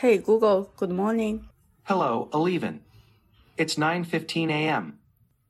[0.00, 1.48] Hey Google, good morning.
[1.84, 2.82] Hello, Eleven.
[3.56, 4.98] It's 9:15 a.m.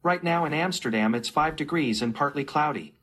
[0.04, 2.94] Right now in Amsterdam it's 5 degrees and partly cloudy.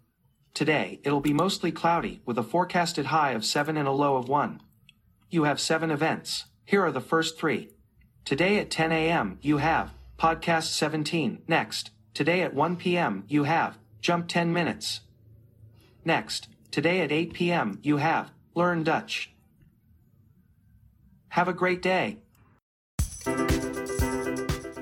[0.54, 4.30] Today, it'll be mostly cloudy with a forecasted high of 7 and a low of
[4.30, 4.62] 1.
[5.30, 6.46] You have 7 events.
[6.64, 7.70] Here are the first 3.
[8.24, 11.42] Today at 10 a.m., you have podcast 17.
[11.46, 15.02] Next, today at 1 p.m., you have jump 10 minutes.
[16.06, 19.33] Next, today at 8 p.m., you have learn Dutch.
[21.36, 22.18] Have a great day.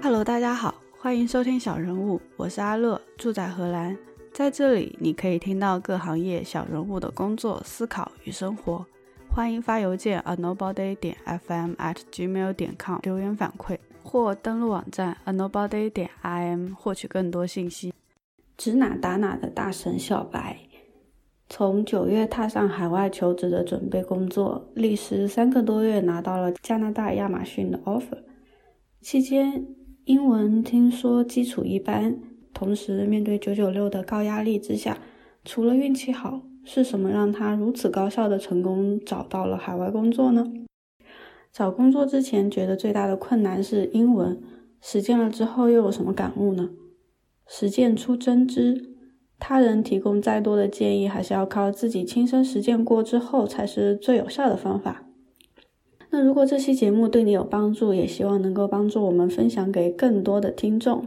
[0.03, 3.97] Hello，大家好，欢迎收听小人物，我是阿乐，住在荷兰。
[4.33, 8.85] 在这里，你可以听到各行业小人物的工作、思考与生活。
[9.29, 17.93] 欢迎发邮件 a nobody 点 fm at gmail 点 com 留言反馈，或登录网站 a nobody 点 im 获取更多信息。
[18.57, 20.59] 指哪打哪的大神小白，
[21.53, 28.19] 从九月踏上海外求职的准备工作，历时三个多月拿到了加拿大亚马逊的 offer。
[29.01, 29.67] 期间，
[30.05, 32.17] 英文听说基础一般，
[32.53, 34.97] 同时面对九九六的高压力之下，
[35.43, 36.41] 除了运气好。
[36.63, 40.45] 是什么让他如此高效的成功找到了海外工作呢？
[41.51, 44.41] 找工作之前觉得最大的困难是英文，
[44.79, 46.69] 实践了之后又有什么感悟呢？
[47.45, 48.90] 实践出真知，
[49.43, 55.03] 他人提供再多的建议，还是要靠自己亲身实践过之后才是最有效的方法。
[56.11, 61.03] 那如果这期节目对你有帮助，也希望能够帮助我们分享给更多的听众。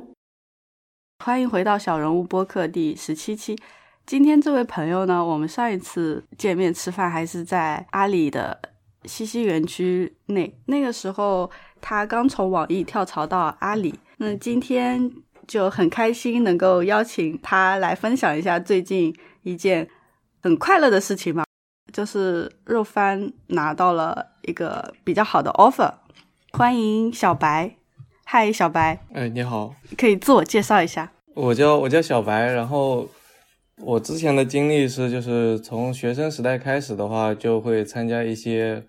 [1.24, 3.56] 欢迎回到小人物播客第十七期。
[4.04, 8.58] 今天这位朋友呢，我们上一次见面吃饭还是在阿里的
[9.04, 11.48] 西溪园区内，那个时候
[11.80, 13.94] 他刚从网易跳槽到阿里。
[14.18, 15.10] 那今天
[15.46, 19.88] 就很开心能够邀请他来分享一下最近一件
[20.42, 21.44] 很快乐的事情吧，
[21.92, 25.92] 就是肉番拿到了一个比较好的 offer。
[26.52, 27.76] 欢迎小白，
[28.24, 31.10] 嗨，小白，哎，你好，可以自我介绍一下？
[31.34, 33.08] 我叫我叫小白，然后。
[33.78, 38.80] 我之前的经历是，就是从学生时代开始的话，就会参加一些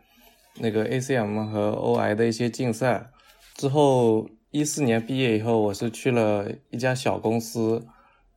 [0.59, 3.09] 那个 ACM 和 OI 的一些竞赛。
[3.55, 7.85] 之后一四年毕业以后，我是去了一家小公司，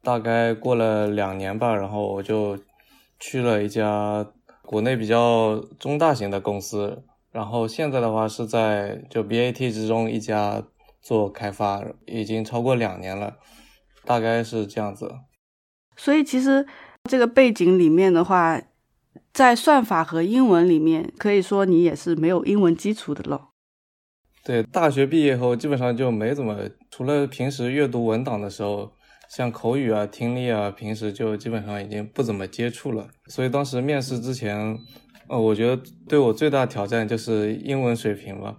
[0.02, 2.58] 大概过了两年吧，然后我就
[3.20, 4.26] 去了一家
[4.62, 7.04] 国内比较中大型的公司。
[7.30, 10.60] 然后现在的话是在就 BAT 之中一家
[11.00, 13.36] 做开发，已经超过两年了，
[14.04, 15.14] 大概是这样子。
[15.96, 16.66] 所以其实
[17.04, 18.60] 这个背景里面的话，
[19.32, 23.47] 在算法和英文里面，可以说你也是没有英文基础的了。
[24.48, 26.56] 对，大学毕业后基本上就没怎么，
[26.90, 28.90] 除了平时阅读文档的时候，
[29.28, 33.06] 像口语啊、听力啊，平时就基本上已经不怎么接触了。
[33.26, 34.74] 所以当时面试之前，
[35.28, 38.56] 呃，我觉得对我最大挑战就是英文水平吧。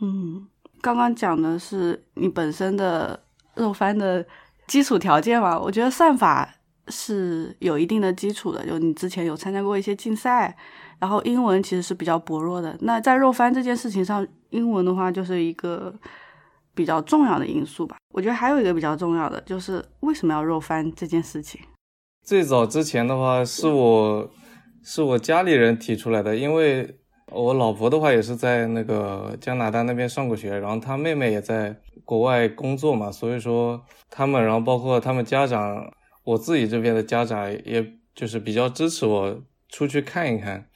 [0.00, 0.48] 嗯，
[0.80, 3.22] 刚刚讲的是你本身的
[3.56, 4.26] 肉番的。
[4.66, 6.48] 基础条件嘛，我觉得算法
[6.86, 8.64] 是有一定的基础的。
[8.64, 10.56] 就你之前有参加过一些竞赛，
[11.00, 12.76] 然后英文其实是比较薄弱的。
[12.80, 15.92] 那在肉翻这件事情上，英文的话就是一个
[16.74, 17.96] 比较重要的因素吧。
[18.12, 21.60] 我觉得还有一个比较重要的就是为什么要肉翻这件事情。
[22.22, 24.30] 最早之前的话是我
[24.84, 26.98] 是我家里人提出来的，因为
[27.32, 31.76] 我老婆的话也是在那个加拿大那边上过学，然后她妹妹也在。
[32.02, 35.88] 国外工作嘛，所以说他们，然后包括他们家长，
[36.24, 40.66] 我自己这边的家长，也就是比较支持我出去看一看，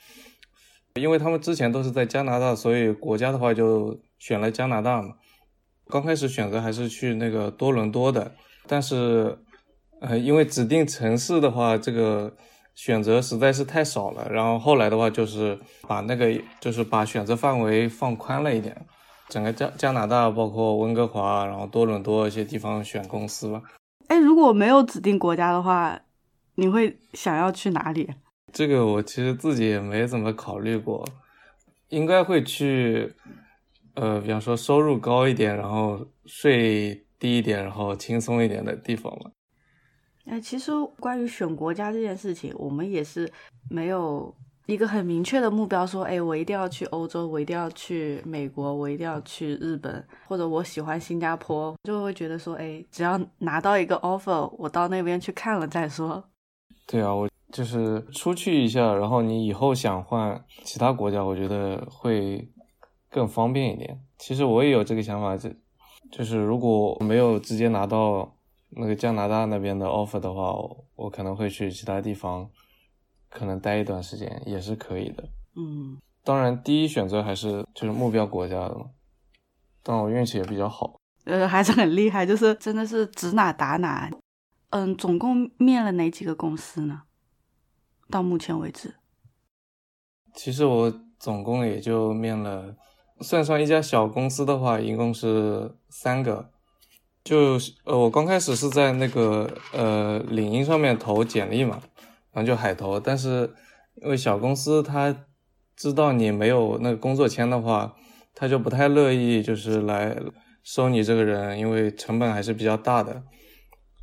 [1.00, 5.14] 因为他们之前都是在加拿大，所以国家的话就选了加拿大嘛。
[5.88, 8.32] 刚开始选择还是去那个多伦多的，
[8.68, 9.36] 但是，
[10.00, 12.32] 呃，因为指定城市的话，这个
[12.76, 18.86] 选择实在是太少了，然后后来的话就是把那个就是把选择范围放宽了一点。
[19.28, 23.60] 整个加加拿大，包括温哥华，然后多伦多一些地方选公司吧。
[24.06, 25.98] 哎，如果没有指定国家的话，
[26.54, 28.10] 你会想要去哪里？
[28.54, 31.06] 这个我其实自己也没怎么考虑过，
[31.88, 33.12] 应该会去，
[33.94, 39.30] 呃，比方说收入高一点，然后税低一点，然后轻松一点的地方吧。
[40.26, 43.30] 哎，其实关于选国家这件事情，我们也是
[43.68, 44.34] 没有。
[44.66, 56.24] 一个很明确的目标，说，哎，我一定要去欧洲，我一定要去美国，我一定要去日本，或者我喜欢新加坡，就会觉得说，哎，只要拿到一个 offer，我到那边去看了再说。
[56.86, 62.50] 对啊，我就是出去一下，然后你以后想换其他国家，我觉得会
[63.08, 64.04] 更方便一点。
[64.18, 65.54] 其实我也有这个想法，这
[66.10, 68.36] 就是如果没有直接拿到
[68.70, 70.52] 那个加拿大那边的 offer 的话，
[70.96, 72.50] 我可能会去其他地方。
[73.30, 75.24] 可能待一段时间也是可以的。
[75.56, 78.86] 嗯，当然第一选择还是就是目标国家的嘛。
[79.82, 84.08] 但我运气也比较好，呃，还是很厉害，就是真的是指哪打哪。
[84.70, 87.02] 嗯，总共面了哪几个公司呢？
[88.10, 88.94] 到目前为止，
[90.34, 92.76] 其实我总共也就面了，
[93.20, 96.50] 算上一家小公司的话，一共是三个。
[97.22, 101.80] 就呃，我刚开始是在那个呃领英上面投简历嘛，
[102.32, 103.54] 然后就海投，但是
[104.02, 105.24] 因为小公司他
[105.74, 107.96] 知道你没有那个工作签的话，
[108.34, 110.14] 他就不太乐意就是来
[110.62, 113.22] 收你这个人，因为成本还是比较大的。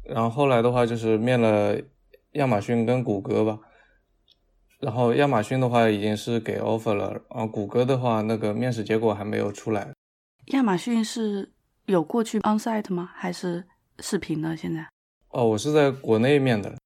[0.04, 1.78] 然后后来的话就是面了
[2.32, 3.60] 亚马逊跟谷歌吧，
[4.82, 9.94] 然后亚马逊的话已经是给 offer 了，然后谷歌的话那个面试结果还没有出来。
[10.48, 11.52] 亚马逊是。
[11.88, 13.10] 有过去 onsite 吗？
[13.16, 13.66] 还是
[14.00, 14.56] 视频呢？
[14.56, 14.88] 现在？
[15.30, 16.78] 哦，我是在国内面的。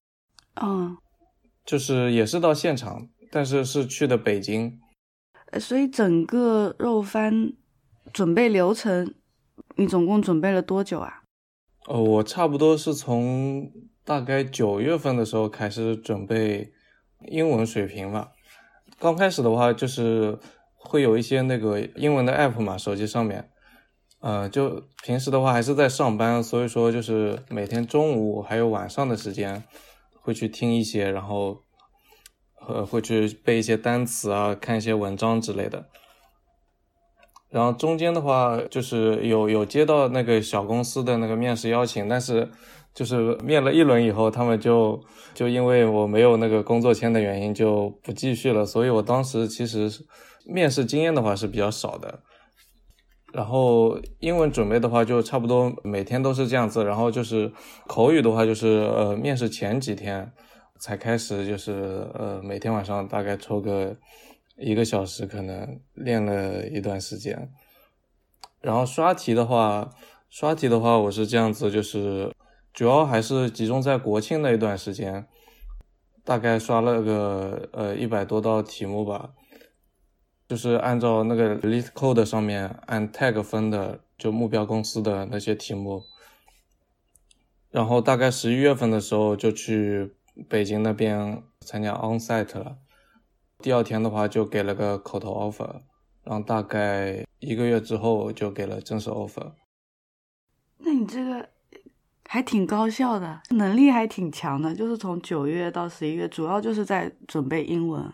[0.60, 0.96] 嗯，
[1.64, 4.80] 就是也是到现场，但是是去的北京。
[5.60, 7.52] 所以整个肉番
[8.12, 9.14] 准备流程，
[9.76, 11.22] 你总共准备了多久啊？
[11.86, 13.70] 哦，我差不多是从
[14.02, 16.72] 大概九月份的时候开始准备
[17.20, 18.32] 英文水平吧。
[18.98, 20.38] 刚开始的话，就是
[20.74, 23.50] 会有一些那个英文的 app 嘛，手机上面。
[24.20, 29.62] 呃，就平时的话还是在上班，所以说就是每天中午还有晚上的时间
[30.22, 31.62] 会去听一些，然后
[32.66, 35.86] 呃会去背一些单词啊，看一些文章之类的。
[37.50, 42.50] 然后中间的话就是有有接到那个小公司的那个面试邀请，但是
[42.96, 44.98] 就是面了一轮以后，他们就
[45.34, 49.90] 就因为我没有那个工作签的原因就不继续了，所以我当时其实
[50.46, 52.20] 面试经验的话是比较少的。
[53.34, 56.82] 然后英文准备的话，就差不多每天都是这样子。
[56.86, 57.52] 然后就是
[57.86, 60.32] 口语的话，就是呃，面试前几天
[60.80, 63.94] 才开始，就是呃，每天晚上大概抽个
[64.56, 67.50] 一个小时，可能练了一段时间。
[68.62, 69.90] 然后刷题的话，
[70.30, 72.32] 刷题的话，我是这样子，就是
[72.76, 75.26] 主要还是集中在国庆那一段时间，
[76.22, 79.32] 大概刷了个呃一百多道题目吧。
[80.46, 86.02] 就是按照那个 list code 上面按 tag 分的，就目标公司的那些题目。
[87.70, 90.14] 然后大概十一月份的时候就去
[90.46, 92.76] 北京那边参加 onsite 了。
[93.60, 95.80] 第二天的话就给了个口头 offer，
[96.24, 99.52] 然后大概一个月之后就给了正式 offer。
[100.76, 101.48] 那你这个
[102.36, 104.74] 还挺高效的，能力还挺强的。
[104.74, 108.12] 就是从九月到十一月，主要就是在准备英文。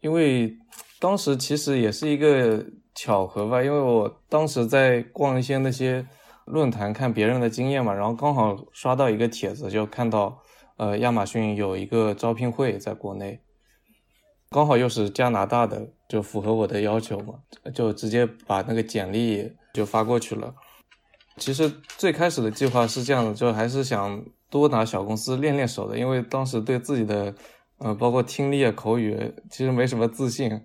[0.00, 0.56] 因为
[0.98, 2.64] 当时其实也是一个
[2.94, 6.06] 巧合吧，因为我当时在逛一些那些
[6.46, 10.40] 论坛，看别人的经验嘛，然后刚好刷到一个帖子，就看到
[10.78, 13.42] 呃亚马逊有一个招聘会在国内，
[14.48, 17.34] 刚好又是加拿大的，就符合我的要求嘛，
[17.74, 20.54] 就直接把那个简历就发过去了。
[21.40, 27.34] 其实最开始的计划是这样的，就还是想多拿小公司练练手的，因为当时对自己的。
[27.82, 29.18] 呃，包括听力啊、口语，
[29.50, 30.60] 其实没什么自信，因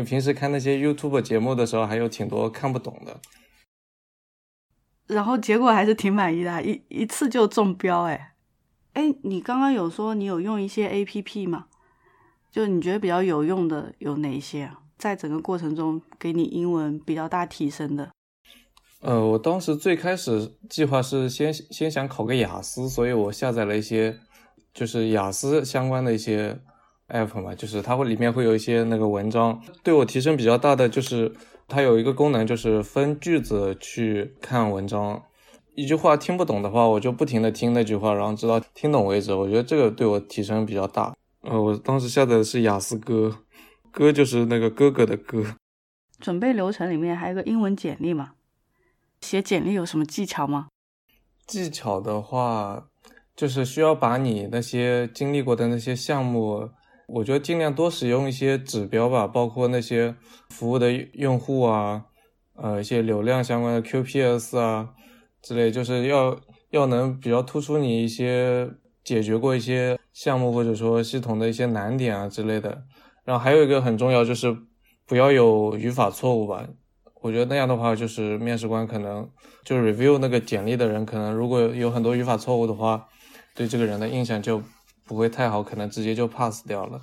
[0.00, 3.20] 为平时看那些 YouTube 节目的时候，还有挺多看不懂的。
[5.06, 8.32] 然后结果还是挺满意的，一一次就中标，哎，
[8.94, 11.66] 哎，你刚刚有说你有用一些 APP 吗？
[12.50, 14.68] 就你觉得比较有用的有哪一些？
[14.98, 18.10] 在整个过程中给你英文比较大提升的？
[19.06, 24.18] 呃，我当时最开始计划是先先想考个雅思，所以我下载了一些。
[24.74, 26.54] 就是雅思相关的一些
[27.08, 31.32] app 嘛，就是它会里面会有一些那个文章，对我提升比较大的就是
[31.66, 35.22] 它有一个功能，就是分句子去看文章。
[35.74, 39.32] 一句话听不懂的话，我就不停的听那句话，然后直到听懂为止。
[39.32, 41.16] 我觉得这个对我提升比较大。
[41.40, 43.34] 呃，我当时下载的是雅思哥，
[43.90, 45.42] 哥就是那个哥哥的哥。
[46.20, 48.32] 准备流程里面还有个英文简历嘛？
[49.20, 50.68] 写简历有什么技巧吗？
[51.46, 52.88] 技巧的话。
[53.36, 56.70] 就是需要把你那些经历过的那些项目，
[57.06, 60.14] 我觉得尽量多使用一些指标吧，包括那些
[60.48, 62.06] 服务的用户啊，
[62.54, 64.88] 呃，一些流量相关的 QPS 啊
[65.42, 68.70] 之类，就是要要能比较突出你一些
[69.04, 72.84] 解决过一些项目或者说系统的一些难点啊之类的。
[73.26, 74.56] 然后还有一个很重要就是
[75.06, 76.66] 不要有语法错误吧，
[77.26, 79.28] 我觉得那样的话就是面试官可能
[79.64, 83.08] 就 review 那个简历的人可能如果有很多语法错误的话。
[83.58, 84.62] 对这个人的印象就
[85.06, 87.00] 不会太好，可能直接就 pass 掉了。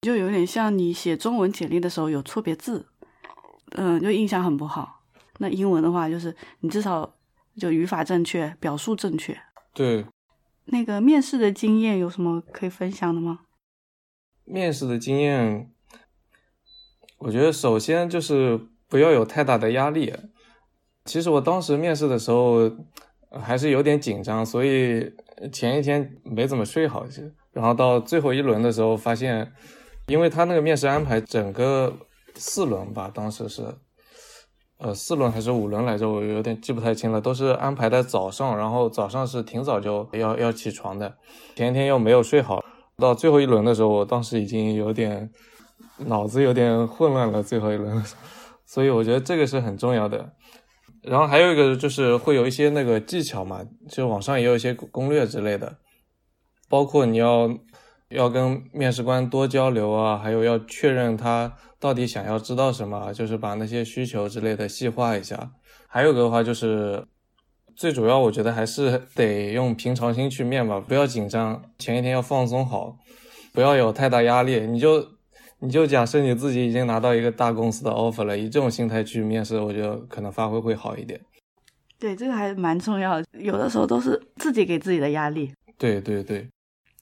[0.00, 2.86] 就有点像你写中文简历的时候有错别字，
[3.72, 5.02] 嗯，就印象很不好。
[5.40, 7.18] 那英文的话，就是你至少
[7.58, 9.38] 就语法正确，表述正确。
[9.74, 10.06] 对。
[10.64, 13.40] 那个面试的经验有什么可以分享的吗？
[14.46, 15.70] 面试的经验，
[17.18, 18.58] 我觉得首先就是
[18.90, 20.12] 不要有太大的压力。
[21.06, 22.70] 其实我当时面试的时候
[23.40, 25.10] 还是有点紧张，所以
[25.52, 27.06] 前一天没怎么睡好。
[27.52, 29.50] 然后到最后一轮的时候，发现，
[30.08, 31.92] 因为他那个面试安排整个
[32.34, 33.62] 四轮吧，当时是，
[34.78, 41.16] 呃，四轮还是五轮来着，我有点记不太清了，都是安排在早上，然后早上是挺早就要要起床的，
[41.54, 42.62] 前一天又没有睡好，
[42.98, 45.30] 到最后一轮的时候，我当时已经有点。
[46.06, 48.02] 脑子有点混乱了，最后一轮，
[48.72, 50.32] 所以我觉得这个是很重要的。
[51.02, 55.78] 然后还有一个就是会有一些那个技巧嘛，就网上也有一些攻略之类的，
[56.68, 57.50] 包括你要
[58.10, 65.50] 要跟面试官多交流啊，还有要确认他到底想要知道什么，就是把那些需求之类的细化一下。
[65.88, 67.04] 还有个的话就是
[67.74, 72.96] 最主要，我觉得还是得用平常心去面吧，不要紧张，前一天要放松好，
[73.52, 75.18] 不要有太大压力，你就。
[75.62, 81.20] 你就假设你自己已经拿到一个大公司的 offer 了，以这种心态去面试，我觉得可能发挥会好一点。
[81.98, 83.26] 对，这个还蛮重要的。
[83.38, 85.52] 有的时候都是自己给自己的压力。
[85.76, 86.48] 对对对。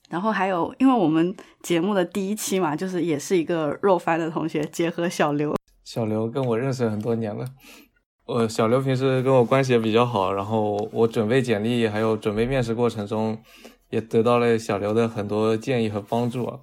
[0.09, 5.55] 然后还有，因为我们节目的第一期嘛，就是也是一个肉番的同学，结合小刘。
[5.85, 7.45] 小刘跟我认识很多年了，
[8.25, 13.37] 呃，小刘平时跟我关系也比较好，然后我准备简历还有准备面试过程中，
[13.89, 16.59] 也得到了小刘的很多建议和帮助。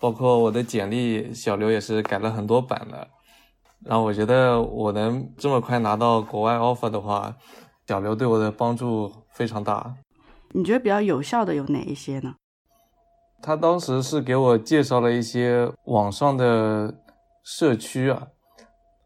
[0.00, 3.08] 包括我的简历，小刘也是改了很多版的。
[3.84, 7.34] 然后我觉得我能这么快拿到国外 offer 的话，
[7.86, 9.96] 小刘对我的帮助非常大。
[10.52, 12.34] 你觉得比较有效的有哪一些呢？
[13.42, 16.94] 他当时是给我介绍了一些网上的
[17.42, 18.28] 社区啊，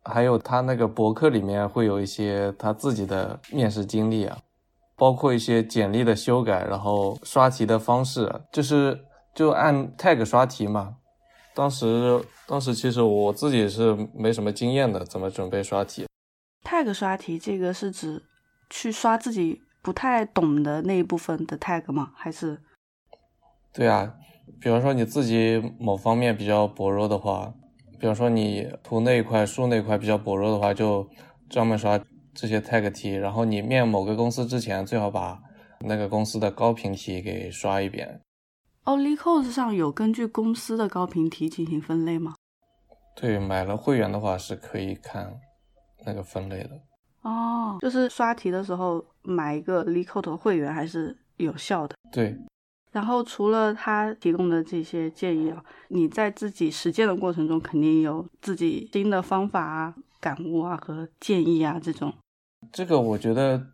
[0.04, 4.38] 还有他那个博客里面会有一些他自己的面试经历啊，
[4.96, 8.98] 包括一些简历的修改，然后刷题的方式，就是。
[9.34, 10.96] 就按 tag 刷题嘛，
[11.54, 16.06] 当时当时其实我自己是没什么经验的，怎么准备刷题
[16.64, 18.22] ？tag 刷题这个是指
[18.68, 22.12] 去刷自己不太懂的那一部分的 tag 吗？
[22.14, 22.60] 还是？
[23.72, 24.14] 对啊，
[24.60, 27.54] 比方说你自己某方面比较薄弱的话，
[27.98, 31.08] 比方说你图那一块、数那一块比较薄弱的话，就
[31.48, 31.98] 专门刷
[32.34, 33.12] 这些 tag 题。
[33.12, 35.40] 然后你面某个公司之前，最好把
[35.80, 38.20] 那个公司的高频题给刷一遍。
[38.84, 42.34] O l y c o s 上有根据公司的高频题进行分类吗？
[43.14, 45.38] 对，买了会员的话是可以看
[46.04, 46.70] 那个分类的。
[47.22, 51.94] 哦，就是刷题的时候买一个 l e c o 的会员还是有效的。
[52.10, 52.36] 对。
[52.90, 62.12] 然后除了他提供的这些建议啊，你在自己实践的过程中肯定有自己新的方法啊、感悟啊和建议啊这种。
[62.72, 63.64] 这个我觉得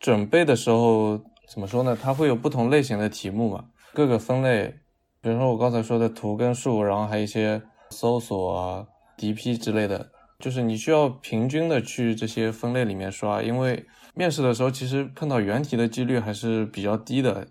[0.00, 1.16] 准备的时候
[1.48, 1.96] 怎么说呢？
[1.96, 3.64] 它会有不同类型的题目嘛。
[3.94, 4.74] 各个分类，
[5.20, 17.48] 比如说我刚才说的图跟数，然后还有一些搜索啊、DP 之类的，就是你需要平均的去这些分类里面刷，因为面试的时候其实碰到原题的几率还是比较低的。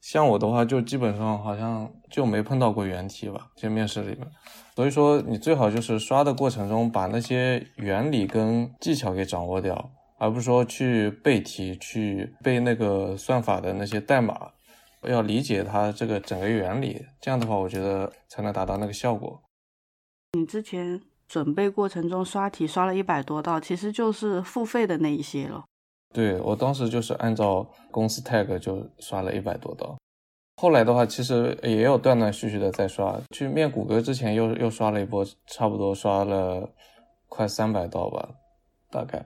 [0.00, 4.26] 像我的话，就基本上好像就没碰到过原题吧，这面试里面。
[4.74, 14.34] 所以说，你最好就是刷的过程中把那些原理跟技巧给掌握掉，而不是说去背题、去背那个算法的那些代码。
[15.02, 19.42] 要理解它这个整个原理，这样的话，我觉得才能达到那个效果。
[20.32, 25.64] 你之前准备过程中刷题刷了一百多道，其实就是付费的那一些了。
[26.12, 29.96] 对我当时就是按照公司 tag 就刷了一百多道，
[30.56, 33.18] 后来的话其实也有断断续续的在刷。
[33.30, 36.68] 去面谷歌之前又又刷了一波，差不多刷了
[37.28, 38.28] 快三百道吧，
[38.90, 39.24] 大概。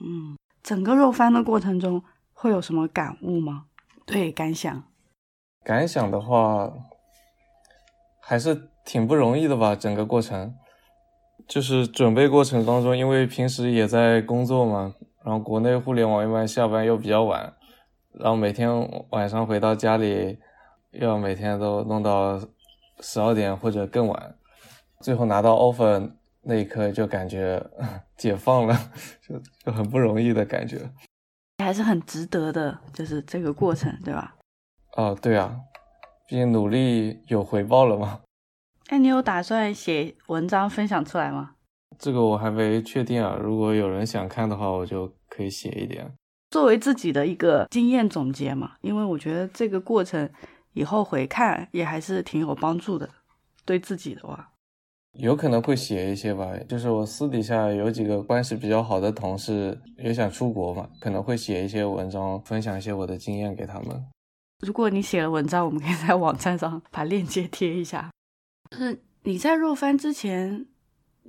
[0.00, 3.66] 嗯，整个肉翻的过程中会有什么感悟吗？
[4.06, 4.84] 对，感想。
[5.64, 6.70] 感想的话，
[8.20, 9.74] 还是挺不容易的吧。
[9.74, 10.54] 整个过程，
[11.48, 14.94] 就是准备过程当中，因为平时也在工作嘛，
[15.24, 17.54] 然后国内互联网一般下班又比较晚，
[18.12, 18.70] 然后每天
[19.10, 20.38] 晚上回到家里，
[20.92, 22.38] 要每天都弄到
[23.00, 24.34] 十二点或者更晚，
[25.00, 27.64] 最后拿到 offer 那一刻就感觉
[28.18, 28.78] 解放了，
[29.26, 30.78] 就就很不容易的感觉，
[31.64, 34.36] 还是很值得的，就是这个过程，对吧？
[34.96, 35.56] 哦，对啊，
[36.28, 38.20] 毕竟努力有回报了嘛。
[38.90, 41.52] 哎，你有打算写文章分享出来吗？
[41.98, 43.36] 这个我还没确定啊。
[43.40, 46.12] 如果有人想看的话，我就可以写一点，
[46.50, 48.72] 作为自己的一个经验总结嘛。
[48.82, 50.28] 因为我觉得这个过程
[50.72, 53.08] 以后回看也还是挺有帮助的，
[53.64, 54.50] 对自己的话，
[55.12, 56.52] 有可能会写一些吧。
[56.68, 64.04] 就是我私底下有几个关系比较好的同事也想出国嘛，可能会写一些文章，分享一些我的经验给他们。
[64.64, 68.10] 如果你写了文章，我们可以在网站上把链接贴一下。
[68.70, 70.66] 就是你在若帆之前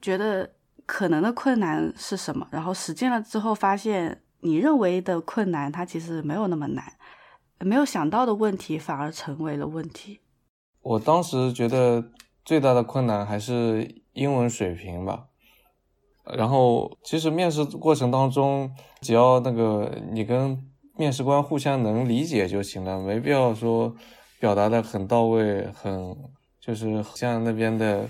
[0.02, 6.94] 觉得可能的困难是什么，然后实践了之后发现你认为的困难它其实没有那么难，
[7.60, 10.22] 没有想到的问题反而成为了问题。
[10.82, 12.12] 我当时觉得
[12.44, 15.26] 最大的困难还是英文水平吧。
[16.36, 20.60] 然后其实面试过程当中，只要那个你跟
[20.98, 23.94] 面试官互相能理解就行了，没必要说
[24.40, 26.16] 表达的很到位，很
[26.60, 28.06] 就是像那边的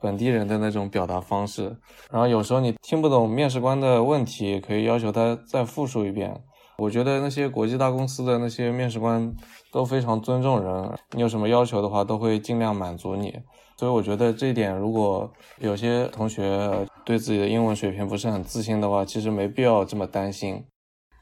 [0.00, 1.76] 本地人的那种表达方式。
[2.10, 6.40] 然后有时候你听不懂面试官的问题，可以要求他再复述一遍。
[6.78, 9.34] 我觉得那些国际大公司的那些面试官
[9.72, 13.36] 都非常尊重人，你有什么要求的话，都会尽量满足你。
[13.76, 15.28] 所以我觉得这一点，如果
[15.58, 16.70] 有些同学
[17.04, 20.64] 对自己的英文水平不是很自信的话，其实没必要这么担心。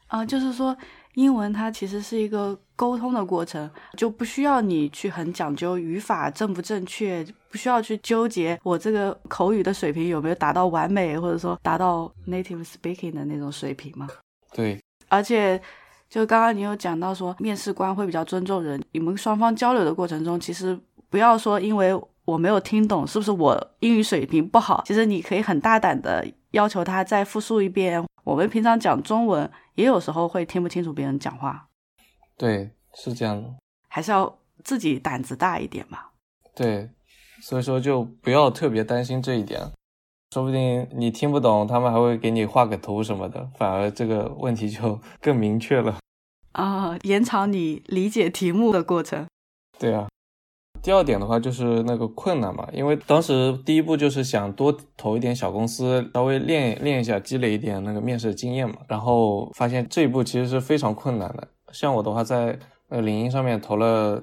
[0.08, 0.76] 啊，就是说，
[1.16, 14.06] 英文它其实是一个沟通的过程，就不需要你去很讲究语法正不正确，不需要去纠结我这个口语的水平有没有达到完美，或者说达到 native speaking 的那种水平嘛。
[14.52, 14.78] 对。
[15.08, 15.58] 而且，
[16.10, 18.78] 就刚刚你有讲到说，面试官会比较尊重人。
[18.92, 24.82] 你们双方交流的过程中，其实不要说因为我没有听懂，是不是我英语水平不好？
[24.86, 28.02] 其实你可以很大胆的要求他再复述一遍。
[28.24, 31.68] 我们平常讲中文，也有时候会听不清楚别人讲话。
[32.36, 33.54] 对，是这样的。
[33.88, 35.98] 还是要自己胆子大一点嘛。
[36.54, 36.90] 对，
[37.42, 39.60] 所以说就不要特别担心这一点。
[40.34, 45.98] 说不定你听不懂，他们还会给你画个图什么的，反而这个问题就更明确了
[46.52, 49.26] 啊，延长你理解题目的过程。
[49.78, 50.08] 对啊，
[50.82, 58.76] 第二点的话就是那个困难嘛，因为当时第一步就是想多投一点小公司，稍微练练一下，积累一点那个面试经验嘛。
[58.86, 61.48] 然后发现这一步其实是非常困难的。
[61.72, 64.22] 像我的话，在那个领英上面投了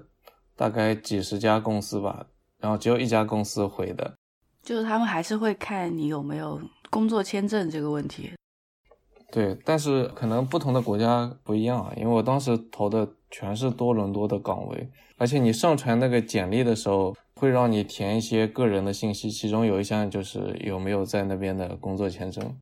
[0.56, 2.26] 大概几十家公司吧，
[2.62, 4.14] 然后只有一家公司回的。
[4.64, 8.32] 就是他们还是会看你有没有工作签证这个问题。
[9.30, 22.56] 对，但是可能不同的国家不一样啊，因为我当时投的全是多伦多的岗位，而且你上传那个简历的时候，会让你填一些个人的信息，其中有一项就是有没有在那边的工作签证。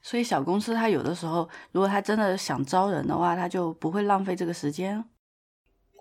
[0.00, 5.04] 所以小公司他有的时候，如果他真的想招人的话，他就不会浪费这个时间。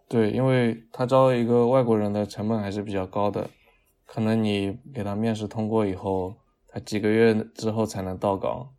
[0.07, 3.49] 对，因为他招一个外国人的成本还是比较高的。
[4.05, 6.35] 可能你给他面试通过以后，
[6.67, 8.69] 他几个月之后才能到岗，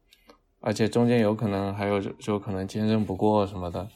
[0.60, 3.88] 而且中间有可能还有就就可能签证不过什么的，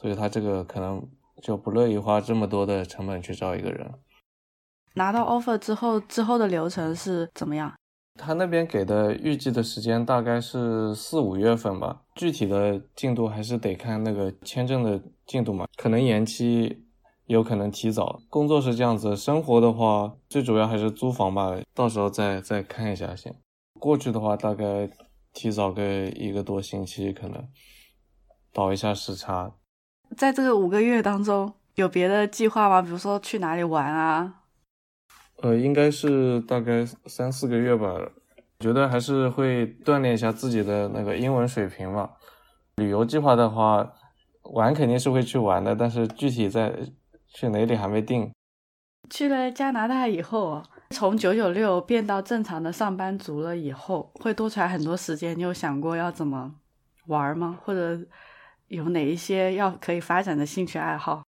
[0.00, 1.06] 所以他这个可能
[1.42, 3.92] 就不乐意花这么多的成本去招一个人。
[4.94, 7.74] 拿到 offer 之后，之后的流程是怎么样？
[8.14, 16.84] 他那边给的预计的时间大概是四五月份吧，具体的进度还是得看那个签证的进度嘛，可能延期。
[17.26, 23.36] 有可能提早工作是这样子，生活的话最主要还是租房吧，到时候再再看一下先。
[23.78, 24.88] 过去的话大概
[25.34, 27.46] 提早个一个多星期，可能
[28.50, 29.52] 倒一下时差。
[30.16, 32.82] 在这个五个月当中，有别的计划吗？
[32.82, 34.42] 比如说去哪里玩啊？
[35.42, 37.94] 呃，应该是大概三四个月吧。
[38.60, 42.10] 觉得还是会锻炼一下自己的那个英文水平嘛。
[42.76, 43.92] 旅游计划的话，
[44.54, 46.72] 玩肯定是会去玩的，但是具体在。
[47.30, 48.32] 去哪里还没定？
[49.10, 55.36] 去了加拿大以后，从九九六变到正常的上班族了以后，会多出来很多时间。
[55.36, 56.54] 你有想过要怎么
[57.06, 57.58] 玩吗？
[57.62, 58.00] 或者
[58.68, 61.22] 有哪一些要可以发展的兴趣爱好？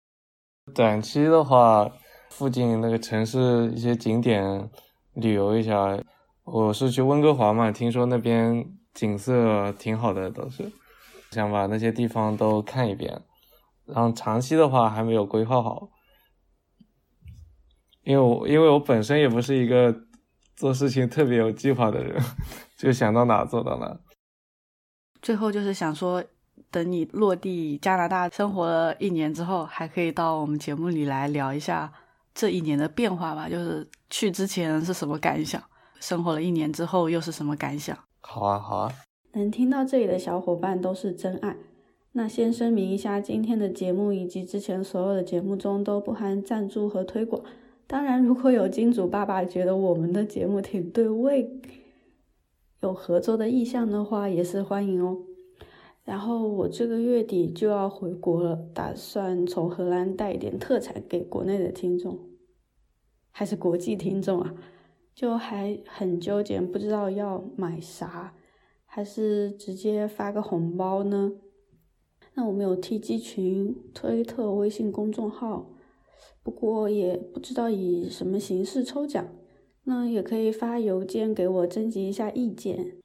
[0.75, 1.89] 短期的话，
[2.30, 4.69] 附近那个城市一些景点
[5.13, 5.97] 旅游一下。
[6.43, 10.71] 我是去温哥华嘛，听说那边景色挺好的，都是
[11.32, 13.21] 想把那些地方都看一遍。
[13.86, 15.89] 然后长期的话还没有规划好，
[18.04, 19.95] 因为我因为我本身也不是一个
[20.56, 22.21] 做事情特别有计划的人，
[22.78, 23.97] 就想到哪做到哪。
[25.21, 26.23] 最后就是想说，
[26.72, 31.92] 等你落地加拿大生活了一年之后，还可以到我们节目里来聊一下
[32.34, 33.50] 这一年的变化吧。
[33.50, 35.62] 就是去之前是什么感想，
[36.00, 37.98] 生活了一年之后又是什么感想？
[38.22, 38.94] 好啊，好啊。
[39.34, 41.56] 能听到这里的小伙伴都是真爱。
[42.14, 47.42] 那先声明一下，今天的节目以及之前所有的节目中都不含赞助和推广。
[47.86, 51.50] 当然，如果有金主爸爸觉得我们的节目挺对味，
[52.82, 55.18] 有合作的意向的话，也是欢迎哦。
[56.10, 62.17] 然后我这个月底就要回国了，打算从荷兰带一点特产给国内的听众，
[63.30, 64.56] 还是国际听众啊？
[65.13, 68.34] 就还很纠结，不知道要买啥，
[68.88, 71.34] 还是直接发个红包呢？
[72.34, 75.69] 那我们有 T G 群、推特、微信公众号，
[76.41, 79.28] 不过也不知道以什么形式抽奖，
[79.84, 82.99] 那也可以发邮件给我征集一下意见。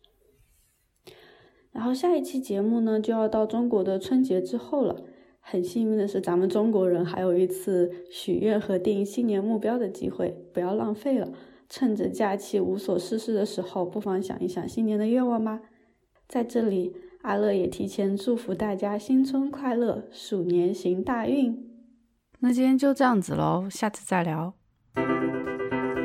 [1.74, 5.02] 然后下一期节目呢，就要到中国的春节之后了。
[5.40, 11.28] 很幸运的是，咱们中国人还有一次许愿和定新年目标的机会，不要浪费了。
[11.68, 15.60] 趁着假期无所事事的时候，不妨想一想新年的愿望吧。
[16.26, 21.70] 在这里，阿乐也提前祝福大家新春快乐，鼠年行大运。
[22.38, 24.54] 那今天就这样子喽，下次再聊。